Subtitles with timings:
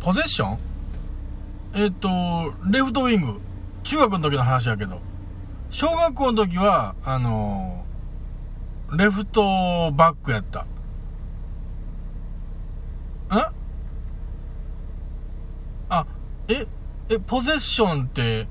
[0.00, 0.58] ポゼッション？
[1.74, 2.08] えっ、と、
[2.70, 3.40] レフトウィング。
[3.82, 5.02] 中学の時の話やけど。
[5.68, 10.62] 小学校の時は、あのーレフトバックやった。
[10.62, 10.66] ん
[15.90, 16.06] あ、
[16.48, 16.66] え、
[17.08, 18.48] え、ポゼッションって、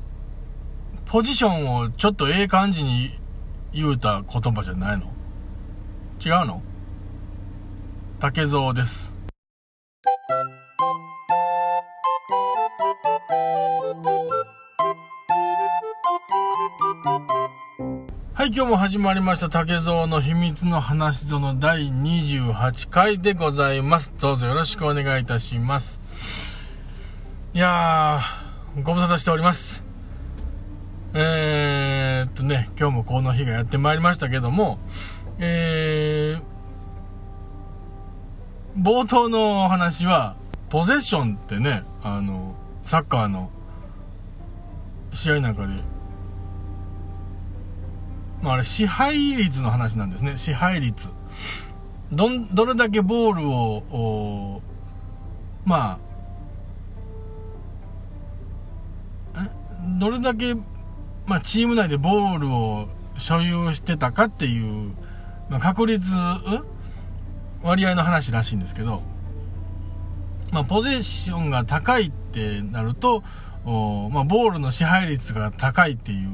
[1.06, 3.10] ポジションをちょっとええ感じに
[3.74, 5.08] 言うた言葉じゃないの？
[6.24, 6.62] 違うの？
[8.20, 9.12] 竹蔵です。
[13.32, 13.36] は
[18.40, 24.12] い、今日も始まりました竹蔵の秘密の話その第28回でございます。
[24.20, 26.02] どうぞよろしくお願いいたします。
[27.54, 29.86] いやー、ご無沙汰しております。
[31.14, 34.80] えーっとね、今日もこの日がやってまいりましたけども、
[35.38, 36.42] えー、
[38.76, 40.36] 冒頭のお話は、
[40.70, 42.56] ポゼッションってね、あの、
[42.90, 43.52] サッカーの
[45.14, 45.74] 試合なんかで、
[48.42, 50.38] まああれ支配率の話なんですね。
[50.38, 51.10] 支配率。
[52.12, 54.64] どん、どれだけボールを、
[55.66, 56.00] ま
[59.36, 59.50] あ、
[60.00, 60.56] どれだけ、
[61.28, 62.88] まあチーム内でボールを
[63.20, 64.94] 所有してたかっていう、
[65.48, 66.10] まあ確率、
[67.62, 69.04] 割合の話らしいんですけど、
[70.52, 73.24] まあポゼッションが高いってなると、
[73.66, 76.30] おまあボールの支配率が高いっていう、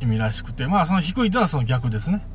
[0.00, 2.26] 意味らしくて、まあその低いとはその逆ですね。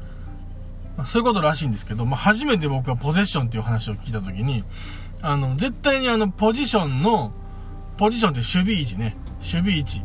[0.96, 4.64] まあ、そういうことらしいんですけど、まあ初めて僕はポゼッションっていう話を聞いたときに、
[5.22, 7.34] あの、絶対にあの、ポジションの、
[7.98, 9.18] ポジションって守備位置ね。
[9.40, 10.02] 守備位置。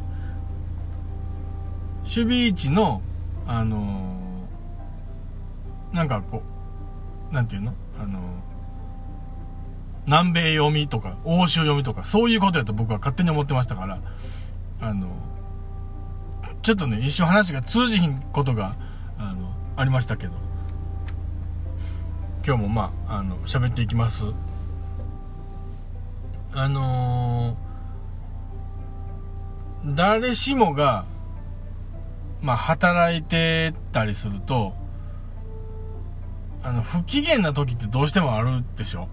[2.03, 3.01] 守備位置の、
[3.47, 6.43] あのーなんかこ
[7.31, 7.75] う、なんていうの？
[8.01, 8.23] あのー
[10.07, 14.01] 南米読みとか、欧州読みとか、そういうことやと僕は勝手に思ってましたから、
[14.81, 15.09] あの
[16.63, 18.77] ちょっとね、一瞬話が通じひんことが、
[19.19, 20.33] あの、ありましたけど、
[22.47, 24.25] 今日もまあ、あの、喋っていきます。
[26.55, 27.73] あのー
[29.85, 31.07] 誰しもが、
[32.41, 34.75] まあ、働いてたりすると、
[36.63, 39.09] あの、不機嫌な時ってどうしてもあるでしょ？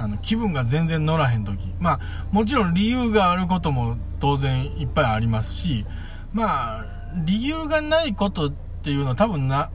[0.00, 1.74] あの、気分が全然乗らへん時。
[1.78, 2.00] まあ、
[2.32, 5.86] もちろん理由があることも当然いっぱいありますし、
[6.32, 6.86] まあ、
[7.24, 8.52] 理由がないことっ
[8.82, 9.70] ていうのは多分な、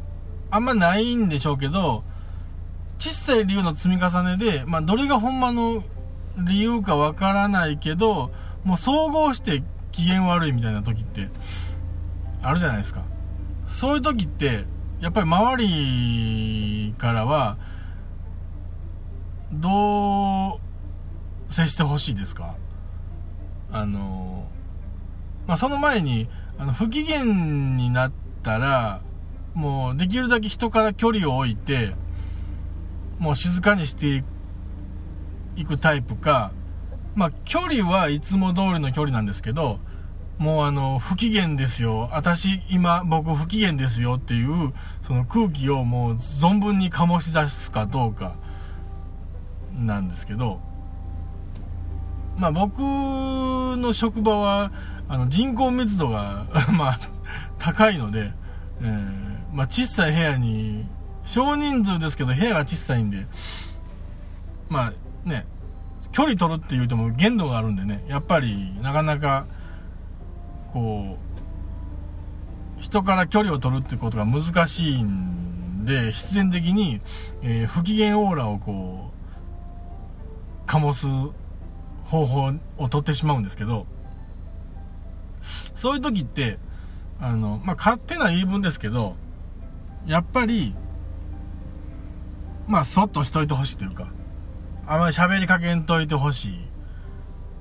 [0.49, 2.03] あんまないんでしょうけど、
[2.97, 5.83] 小さい理由の積み重ねで、まあ、どれがほんまの
[6.37, 8.31] 理由かわからないけど、
[8.63, 11.29] もう総合して機嫌悪いみたいな時って、
[12.41, 13.03] あるじゃないですか。
[13.67, 14.65] そういう時って、
[15.01, 17.57] やっぱり周りからは、
[19.59, 20.59] ど
[21.49, 22.55] う接してほしいですか？
[23.71, 24.47] あの、
[25.47, 26.27] まあ、その前に、
[26.57, 28.11] あの、不機嫌になっ
[28.43, 29.01] たら、
[29.53, 31.95] もうできるだけ人から距離を置いて、
[33.19, 34.23] もう静かにして
[35.55, 36.51] いくタイプか、
[37.15, 39.79] まあ、距離はいつも通りの距離なんですけど、
[40.37, 42.09] もうあの、不機嫌ですよ。
[42.11, 48.35] 私、今、僕不機嫌ですよっていう、その空気をもう存分に醸し出すかどうか、
[49.79, 50.59] なんですけど、
[52.37, 54.71] まあ僕の職場は、
[55.07, 56.99] あの人口密度が、 まあ、
[57.57, 58.31] 高いので、
[58.81, 60.85] えーまあ小さい部屋に、
[61.23, 63.25] 少人数ですけど部屋が小さいんで、
[64.69, 64.91] ま
[65.25, 65.45] あね、
[66.11, 69.45] 距離取るって言うても限度があるんでね、やっぱりなかなか、
[70.73, 71.17] こ
[72.79, 77.01] う、人から距離を取るってことが難しいんで、必然的に、
[77.41, 79.14] えー不機嫌オーラをこう
[80.67, 81.07] 醸す
[82.03, 83.87] 方法を取ってしまうんですけど、
[85.73, 86.59] そういう時って、
[87.19, 89.15] あの、まあ、勝手な言い分ですけど、
[90.05, 90.75] やっぱり、
[92.67, 94.11] まあ、そっとしといてほしいというか、
[94.87, 96.49] あまり喋りかけんといてほし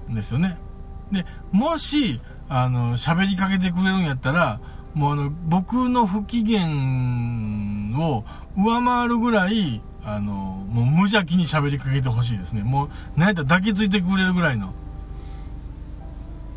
[0.08, 0.58] いんですよね。
[1.12, 4.60] で、もし、あの、喋りかけてくれるんやったら、
[4.94, 6.66] もうあの、僕の不機嫌
[7.98, 8.24] を
[8.56, 12.62] 上回るぐらい、あの、もう無邪気に喋りかけてほしいですね。
[12.62, 14.74] もう、なんやったら抱きついてくれるぐらいの。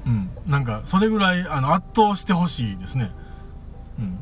[0.06, 0.30] うん。
[0.46, 3.12] なんか、それぐらい、あの、圧倒してほしいですね。
[4.00, 4.18] うん。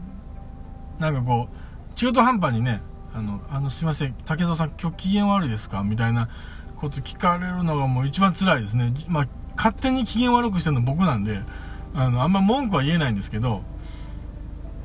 [0.99, 2.81] なんかこう、中途半端にね、
[3.13, 5.83] あの、あの、すいません、竹蔵さん今日機嫌悪いですか？
[5.83, 6.29] みたいな
[6.77, 8.93] こと聞かれるのがもう一番辛いですね。
[9.07, 11.39] まあ、勝手に機嫌悪くしてるの僕なんで、
[11.93, 13.63] あの、あんま文句は言えないんですけど、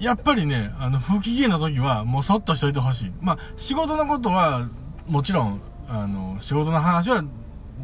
[0.01, 3.13] やっぱりね、あの、不機嫌な時はもうそっとしといてほしい。
[3.21, 4.69] まあ、仕事のことは、
[5.07, 7.23] もちろん、あの、仕事の話は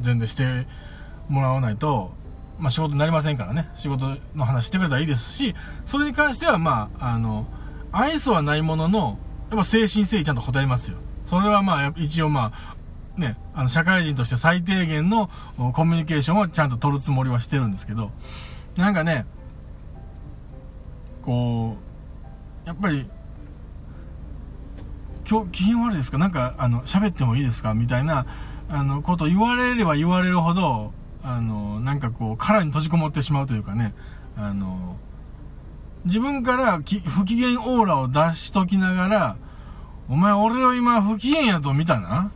[0.00, 0.66] 全然して
[1.28, 2.12] もらわないと、
[2.58, 3.68] まあ、仕事になりませんからね。
[3.76, 5.54] 仕事の話してくれたらいいですし、
[5.84, 7.46] それに関しては、まあ、あの、
[7.92, 9.18] 愛想はないものの、
[9.50, 10.96] やっぱ精神誠意ちゃんと答えますよ。
[11.26, 12.76] それはまあ、一応まあ、
[13.20, 15.30] ね、あの、社会人として最低限の
[15.74, 18.10] コミュニケーションをちゃんと取るつもりはしてるんですけど、
[18.76, 19.26] なんかね、
[21.22, 21.85] こう、
[22.66, 23.06] やっぱり、
[25.28, 26.18] 今日、機嫌悪いですか？
[26.18, 27.74] なんか、あの、喋ってもいいですか？
[27.74, 28.26] みたいな、
[28.68, 30.92] あの、こと言われれば言われるほど、
[31.22, 33.94] あの、なんかこう、殻に閉じこもってしまうというかね、
[34.36, 34.96] あの、
[36.06, 36.82] 自分から不
[37.24, 39.36] 機嫌オーラを出しときながら、
[40.08, 42.32] お前俺を今不機嫌やと見たな？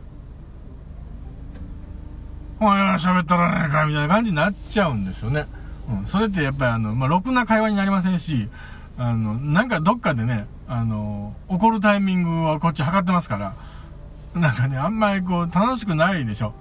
[2.61, 5.45] お前ら喋ったらねえかみたいな感じになっちゃうんですよね。
[5.89, 6.07] うん。
[6.07, 8.47] それってやっぱりあの、まあ、ろくな会話になりませんし、
[9.03, 13.55] あの、なんかどっかでね、あの、怒るタイミングはこっち測ってますから、
[14.39, 16.53] なんかね、あんまりこう、楽しくないでしょ。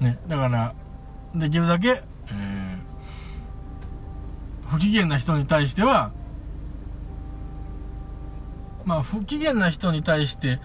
[0.00, 0.16] ね。
[0.28, 0.76] だから、
[1.34, 2.78] できるだけ、えー、
[4.68, 6.12] 不機嫌な人に対しては、
[8.84, 10.60] まあ、不機嫌な人に対して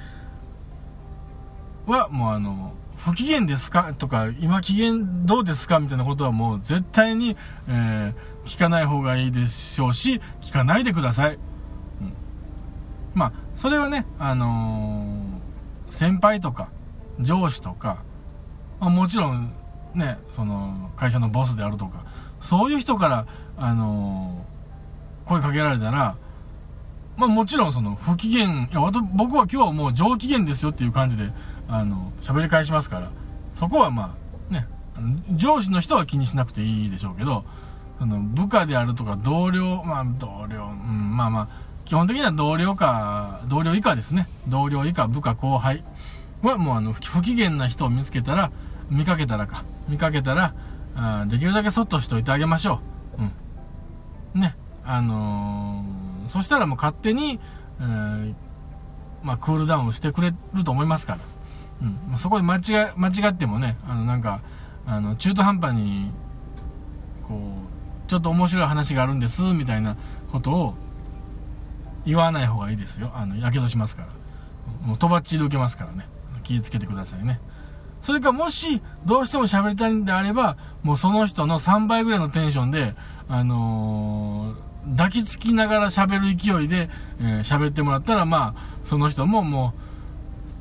[1.87, 3.95] は、もうあの、不機嫌ですか？
[3.95, 5.79] とか、今機嫌どうですか？
[5.79, 7.35] みたいなことはもう絶対に、
[7.67, 8.13] えー、
[8.45, 11.35] 聞かない方がいいでしょうし、聞かないでください。
[11.35, 12.13] うん、
[13.13, 16.69] まあ、それはね、あのー、先輩とか、
[17.19, 18.03] 上司とか、
[18.79, 19.53] まあ、もちろん、
[19.93, 22.05] ね、その、会社のボスであるとか、
[22.41, 26.17] そういう人から、あのー、声かけられたら、
[27.15, 28.79] まあもちろんその不機嫌、いや、
[29.13, 31.31] 僕は今日はもう上機嫌ですよっていう感じで、
[31.67, 33.11] あの、喋り返しますから、
[33.55, 34.15] そこはま
[34.49, 34.67] あ、ね、
[35.31, 37.45] 上司の人は気にしなくていいでしょうけど、
[38.03, 41.47] あの、部下であるとか同僚、まあ同僚、うん、まあまあ、
[41.85, 44.27] 基本的には同僚か、同僚以下ですね。
[44.47, 45.85] 同僚以下、部下後輩
[46.41, 48.51] はもうあの、不機嫌な人を見つけたら、
[48.89, 50.53] 見かけたらか、見かけたら、
[50.95, 52.81] あできるだけそっとしておいてあげましょ
[53.17, 53.23] う。
[54.35, 54.41] うん。
[54.41, 57.39] ね、あのーそしたらもう勝手に、
[57.79, 58.33] えー、
[59.23, 61.19] まあ、クールダウンしてくれると思いますから。
[62.11, 62.17] うん。
[62.17, 64.41] そこで間違、間違ってもね、あの、なんか、
[64.85, 66.11] あの、中途半端に、
[67.27, 67.62] こう、
[68.07, 69.97] ちょっと面白い話があるんです、みたいな
[70.31, 70.75] ことを
[72.05, 73.11] 言わない方がいいですよ。
[73.13, 74.09] あの、やけどしますから。
[74.85, 76.07] もう、とばっちり受けますからね。
[76.43, 77.39] 気をつけてくださいね。
[78.01, 82.95] それかもし、どうしても喋りたいんであれば、もうその人の3倍ぐらいのテンションで、
[83.29, 86.89] あのー抱きつきながら喋る勢いで、
[87.19, 89.73] えー、喋ってもらったら、まあ、その人もも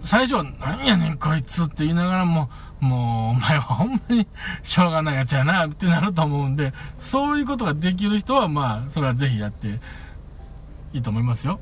[0.01, 2.51] う、最初は、何やねんこいつって言いながらも、
[2.83, 4.27] もう、お前はほんまに
[4.63, 9.79] しょうがないやつやな、ってなると思うんで、そういうことができる人は、まあ、それはぜひやって
[10.93, 11.61] いいと思いますよ。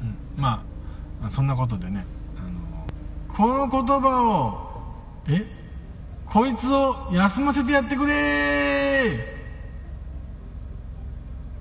[0.00, 0.04] う
[0.40, 0.64] ん、ま
[1.22, 2.06] あ、そんなことでね、
[2.38, 2.86] あの、
[3.28, 4.72] この言葉を、
[5.28, 5.46] え？
[6.24, 8.16] こいつを休ませてやってくれー！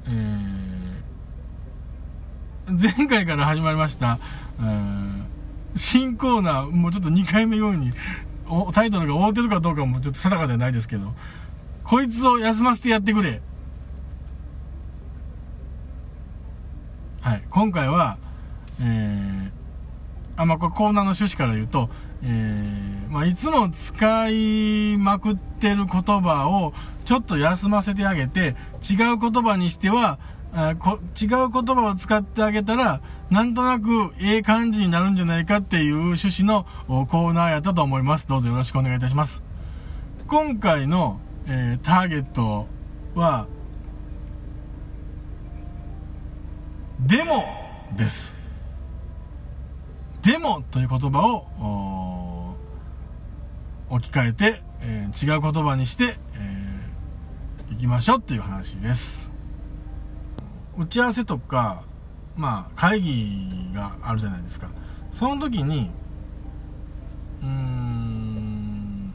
[0.08, 4.18] えー、前回から始まりました、
[4.62, 5.24] えー、
[5.76, 7.94] 新コーナー、もうちょっと2回目ように、
[8.74, 11.14] タイトルが覆ってるかどうかもちょっと定かではないですけど、
[11.84, 13.42] こいつを休ませてやってくれ。
[17.22, 18.18] はい、今回は、
[18.80, 19.52] えー、
[20.36, 21.90] あ、まあ、これコーナーの趣旨から言うと、
[22.24, 26.74] えー、まあ、いつも使いまくってる言葉を
[27.06, 28.56] ちょっと休ませてあげて、
[28.90, 30.20] 違う言葉にしては、
[30.54, 33.02] あこ違う言葉を使ってあげたら、
[33.32, 38.28] なんとなくええ感じになるんじゃないかっていう趣旨のコーナーやったと思います。
[38.28, 39.42] どうぞよろしくお願いいたします。
[40.28, 42.68] 今回の、えー、ターゲット
[43.16, 43.48] は、
[47.00, 47.46] デモ
[47.96, 48.36] です。
[50.24, 52.56] デモという言葉を
[53.90, 59.32] 置き換えて、えー、違う言葉にして、えー、行きましょうっていう話です。
[60.78, 61.84] 打ち合わせとか、
[62.36, 64.68] まあ、会議があるじゃないですか。
[65.12, 65.92] その時に、
[67.42, 69.14] うーん、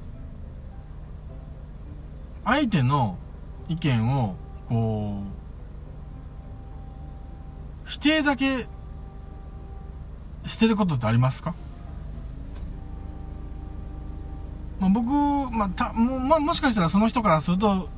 [2.45, 3.19] 相手の
[3.69, 4.37] 意見を、
[4.69, 5.23] こ
[7.87, 8.67] う、否定だけ
[10.45, 11.55] してることってありますか？
[14.79, 15.09] まあ、僕、
[15.51, 17.89] まあ、たもまあ、もしかしたらその人からすると、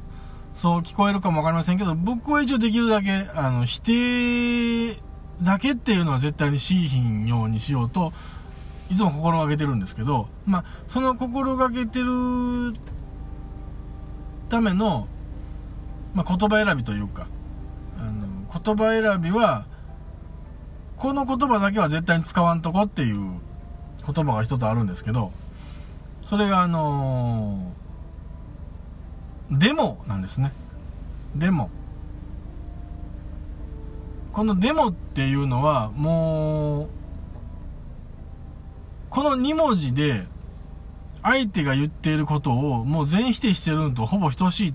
[0.54, 5.07] そう聞こえるかもわかりませんけど、僕は一応できるだけ、あの、否定
[5.42, 8.12] だけっていうのは絶対にしいひんようにしようと、
[8.90, 12.74] いつも心がけてるんですけど、まあ、その心がけてる
[14.48, 15.06] ための、
[16.14, 17.28] まあ、言葉選びというか、
[17.98, 18.26] あの、
[18.62, 19.66] 言葉選びは、
[20.96, 23.40] この言葉だけは絶対に使わんとこっていう
[24.04, 25.32] 言葉が一つあるんですけど、
[26.24, 30.52] それがあのー、デモなんですね。
[31.36, 31.70] デモ。
[34.32, 36.88] このデモっていうのは、もう、
[39.10, 40.26] この2文字で、
[41.22, 44.74] 相手が言っていることをもう全否定してるのとほぼ等しい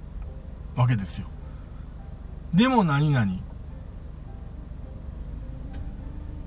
[0.76, 1.28] わけですよ。
[2.54, 3.28] でも何々っ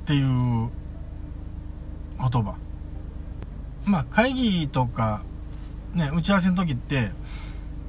[0.05, 0.71] ていう
[2.21, 2.57] 言葉。
[3.85, 5.23] まあ会議とか
[5.95, 7.11] ね、打ち合わせの時って、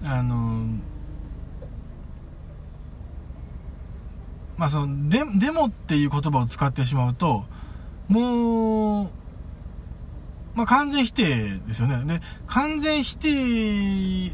[0.04, 0.66] あの、
[4.58, 7.46] まあその、で、でもっていう言葉を使ってしまうと、
[8.08, 9.10] もう、
[10.56, 11.24] まあ、完全否定
[11.68, 12.04] ですよね。
[12.06, 14.32] で、完全否定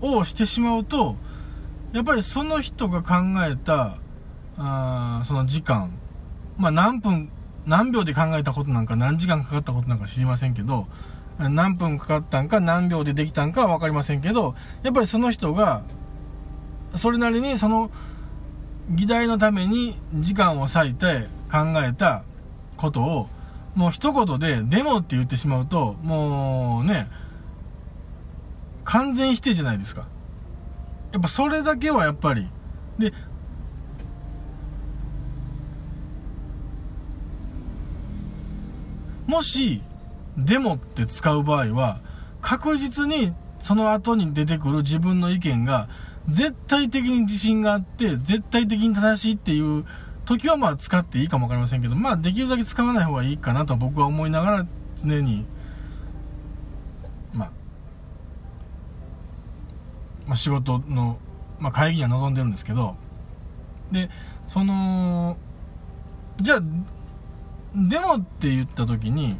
[0.00, 1.16] をしてしまうと、
[1.92, 3.96] やっぱりその人が考えた、
[4.56, 5.90] あその時間、
[6.58, 7.30] まあ、何分、
[7.66, 10.86] 何秒で考えたことなんか何時間かかったことなんか知りませんけど、
[11.38, 15.82] 何分かかったんか何秒でできたんかはわかりませんけど、やっぱりその人が、
[16.94, 17.90] それなりにその
[18.88, 22.24] 議題のために時間を割いて考えた
[22.76, 23.28] ことを
[23.74, 27.08] もう一言で、デモって言ってしまうと、もうね、
[28.84, 30.08] 完全否定じゃないですか。
[31.12, 32.46] やっぱそれだけはやっぱり。
[32.98, 33.12] で、
[39.26, 39.82] もし、
[40.36, 42.00] デモって使う場合は、
[42.40, 45.88] 確実にその後に出てくる自分の意見が、
[46.28, 49.84] 絶対的に自信があって、絶対的に正しいっていう
[50.24, 55.46] 時はまあ使っていいかもわかりませんけど、まあできるだけ使わない方がいいかなと僕は思いながら常に、
[57.32, 57.50] まあ、
[60.26, 61.18] まあ、仕事の、
[61.58, 62.96] まあ、会議には臨んでるんですけど、
[63.90, 64.10] で、
[64.46, 65.36] その、
[66.40, 66.60] じゃあ、
[67.74, 69.38] デモって言った時に、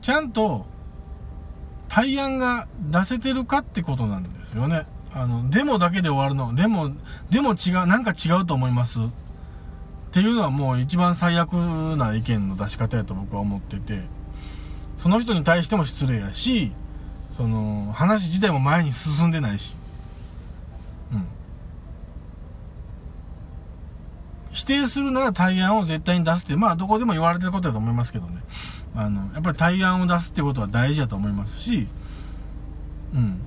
[0.00, 0.66] ちゃんと
[1.94, 4.84] 対案が出せてるかってことなんですよね。
[5.12, 6.52] あの、デモだけで終わるの。
[6.52, 6.90] でも、
[7.30, 8.98] でも違う、なんか違うと思います。
[8.98, 9.02] っ
[10.10, 14.00] ていうのはもう一番最悪な意見の出し方やと僕は思ってて、
[14.98, 16.72] その人に対しても失礼やし、
[17.36, 19.76] その、話自体も前に進んでないし。
[21.12, 21.28] うん。
[24.64, 28.40] 否定するなら対案を絶対に出すって、まあどこでも言われてることだと思いますけどね。
[28.96, 31.86] あの、やっぱり対案を出すってことは大事だと思いますし、
[33.12, 33.40] うん。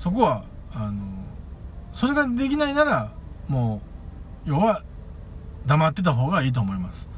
[0.00, 1.00] そこは、あの、
[1.92, 3.12] それができないなら、
[3.46, 3.80] も
[4.46, 4.82] う、要は、
[5.66, 7.08] 黙ってた方がいいと思います。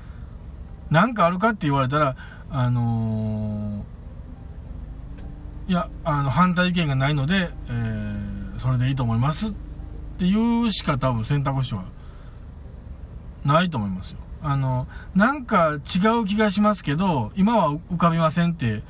[0.90, 2.16] 何かあるかって言われたら、
[2.50, 9.54] あのー、いや、あの、反対意見がないので、えー、それでいいと思いますっ
[10.18, 11.84] ていうしか多分選択肢は
[13.48, 14.18] ないと思いますよ。
[14.42, 14.86] あの、
[15.16, 18.82] なんか違う気がしますけど、今は浮かびませんって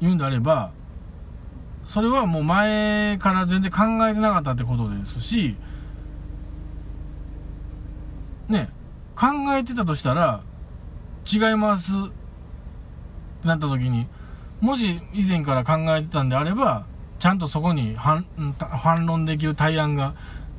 [0.00, 0.72] 言うんであれば、
[1.88, 5.56] それはもう前から全然考えてなかったってことですし、
[8.48, 8.68] ね、
[9.16, 10.42] 考えてたとしたら、
[11.30, 12.10] 違いますっ
[13.42, 14.06] てなった時に、
[14.60, 16.86] もし以前から考えてたんであれば、
[17.18, 18.26] ちゃんとそこに反
[18.58, 20.14] 反論できる対案が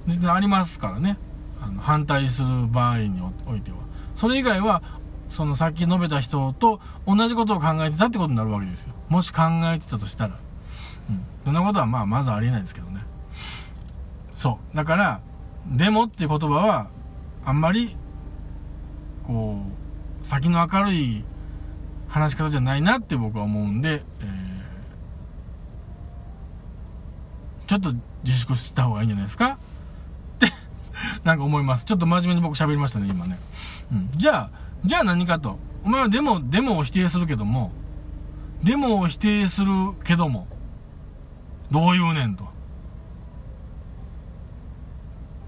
[0.08, 1.18] 全然ありますからね。
[1.62, 3.78] あの反対する場合においては。
[4.16, 4.82] それ以外は、
[5.30, 8.94] そのさっき述べた人と同じことを考えてたってことになるわけですよ。
[9.10, 9.42] もし考
[9.74, 10.40] えてたとしたら。
[11.10, 11.22] うん。
[11.44, 13.02] そんなことはまあ、まずありえないですけどね。
[14.34, 14.76] そう。
[14.76, 15.22] だから、
[15.68, 16.90] でもっていう言葉は、
[17.44, 17.98] あんまり、
[19.24, 19.60] こ
[20.22, 21.24] う、先の明るい
[22.08, 27.94] 話し方じゃないなって僕は思うんで、えー、ちょっと
[28.24, 29.58] 自粛した方がいいんじゃないですか？
[31.26, 31.86] なんか思います。
[31.86, 33.40] ちょっと真面目に僕喋りましたね、今ね。
[33.92, 34.10] うん。
[34.16, 34.50] じゃあ、
[34.86, 35.58] じゃあ何かと。
[35.84, 37.72] お前はデモ、デモを否定するけども、
[38.64, 39.72] デモを否定する
[40.04, 40.48] けども、
[41.72, 42.46] どう言うねんと。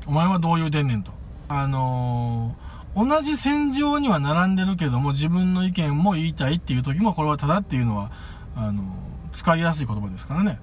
[0.08, 1.12] お前はどう言うてんねんと。
[1.48, 8.12] あのー、同じ戦場には並んでるけども、自分の意見も言いたいっていう時も、これはただっていうのは、
[8.56, 8.86] あのー、
[9.34, 10.60] 使いやすい言葉ですからね。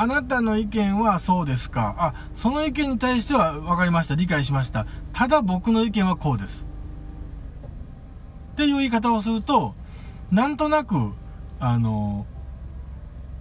[0.00, 1.94] あなたの意見はそうですか？
[1.98, 4.14] あ、その意見に対しては分かりました。
[4.14, 4.86] 理解しました。
[5.12, 6.66] ただ僕の意見はこうです。
[8.52, 9.74] っていう言い方をすると、
[10.30, 11.12] なんとなく、
[11.60, 12.26] あの、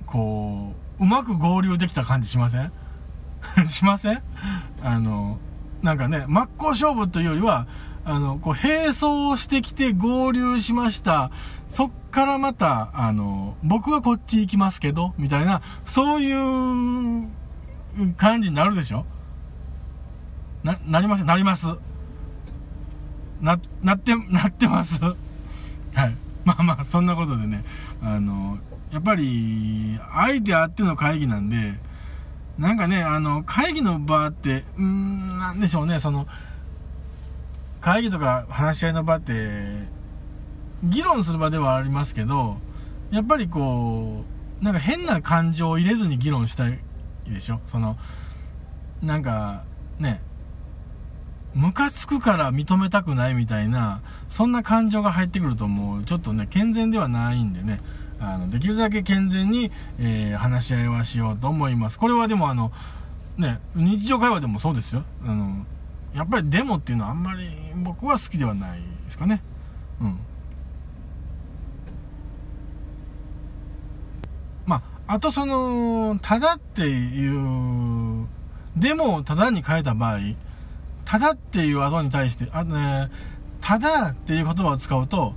[0.06, 2.72] こう、うまく合流できた感じしません？
[3.68, 4.24] しません？
[4.84, 5.38] あの、
[5.84, 7.68] なんかね、真っ向勝負というよりは、
[8.10, 11.30] あの、こう、並走してきて合流しました。
[11.68, 17.28] そっからまた、あの、僕はこっち行きますけど、みたいな、そういう
[18.16, 19.06] 感じになるでしょ？
[20.64, 21.66] な、なりません、なります。
[23.42, 25.02] な、なって、なってます。
[25.02, 25.10] は
[26.06, 26.16] い。
[26.46, 27.66] まあまあ、そんなことでね、
[28.02, 28.58] あの、
[28.94, 31.74] やっぱり、相手あっての会議なんで、
[32.58, 36.26] なんかね、あの、会議の場って、うーん、なんでしょうね、その、
[37.82, 39.88] 会議とか話し合いの場って、
[40.84, 42.58] 議論する場ではありますけど、
[43.12, 44.26] やっぱりこ
[44.62, 46.80] う、なんか変な感情を入れずに議論したい
[47.28, 47.60] でしょ？
[47.68, 47.98] その、
[49.02, 49.64] なんか、
[50.00, 50.22] ね、
[51.54, 57.82] ムカつくから認めたくないみたいな、そんな感情が入ってくるともう、ちょっとね、健全ではないんでね、
[58.20, 62.00] あの、できるだけ健全に、えー話し合いはしようと思います。
[62.00, 62.72] これはでもあの、
[63.38, 65.04] ね、日常会話でもそうですよ。
[65.24, 65.66] あの、
[66.18, 67.46] やっぱりデモっていうのはあんまり
[67.76, 69.44] 僕は好きではないですかね。
[70.02, 70.20] うん。
[74.66, 78.28] まあ、あとその、ただっていう、
[78.76, 80.18] デモをただに変えた場合、
[81.06, 83.12] ただっていう後に対して、あのね、
[83.62, 85.36] ただっていう言葉を使うと、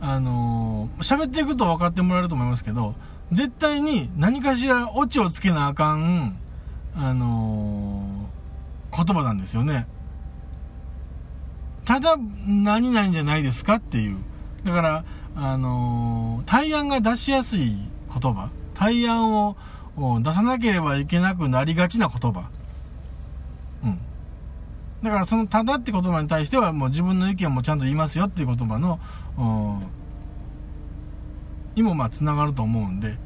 [0.00, 2.96] あのー喋っていくと分かってもらえると思いますけど、
[3.30, 6.36] 絶対に何かしらオチをつけなあかん、
[6.96, 9.86] あのー言葉なんですよね。
[11.86, 12.16] ただ、
[12.46, 14.18] 何々じゃないですかっていう。
[14.64, 15.04] だから、
[15.36, 17.74] あのー対案が出しやすい
[18.12, 18.50] 言葉。
[18.74, 19.56] 対案を
[19.96, 22.50] 出さなければいけなくなりがちな言葉。
[23.84, 24.00] うん。
[25.02, 29.00] だからそのただって言葉に対してはもう自分の意見もちゃんと言いますよっていう言葉の、
[31.74, 33.16] にもまあ繋がると思うんで、うん、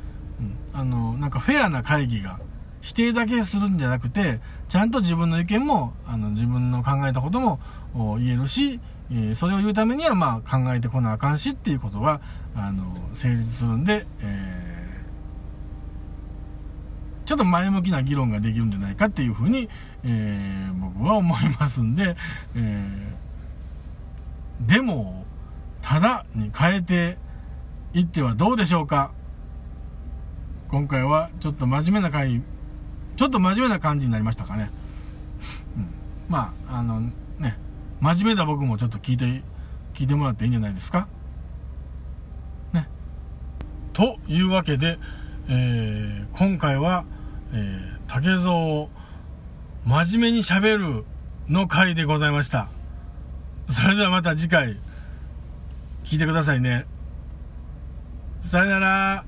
[0.73, 2.39] あの、なんかフェアな会議が
[2.81, 7.61] 否定だけするんじゃなくて、ちゃんと自分の意見も、あの、自分の考えたことも
[7.95, 8.81] 言えるし、
[9.13, 12.21] えそれを言うためにはまあ考えてこなあかんしっていうことは、
[12.55, 14.71] あの、成立するんで、えー
[17.27, 19.69] ちょっと前向きな議論ができるんじゃないかっていうふうに、
[20.03, 22.17] えー僕は思いますんで、
[22.57, 23.21] えー
[24.67, 25.25] デモを
[25.81, 27.19] ただに変えて
[27.95, 29.13] いってはどうでしょうか
[30.69, 32.43] 今回はちょっと真面目な回、
[33.17, 34.71] ちょっと真面目な感じになりましたかね。
[35.77, 35.89] うん、
[36.29, 37.11] まあ、あの、
[38.01, 39.43] 真面目な僕もちょっと聞いて、
[39.95, 41.09] 聞いてもらっていいんじゃないですか？
[42.73, 42.89] ね。
[43.93, 44.99] というわけで、
[45.49, 47.05] えー今回は、
[47.53, 48.89] えー竹蔵を
[49.85, 51.05] 真面目に喋る
[51.49, 52.69] の回でございました。
[53.69, 54.81] それではまた次回、
[56.03, 56.87] 聞いてくださいね。
[58.41, 59.25] さよなら。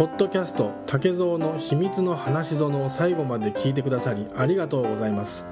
[0.00, 5.44] ポッドキャスト竹蔵の秘密の話園を最後まで聞いてくださりありがとうございます。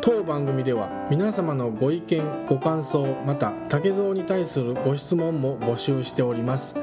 [0.00, 6.74] 当番組では皆様のご意見ご感想また竹蔵に対するご質問も募集しております。